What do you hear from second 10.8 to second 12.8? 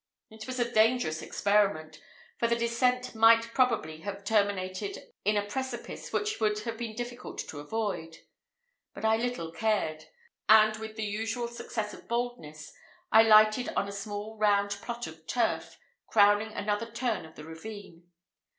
the usual success of boldness,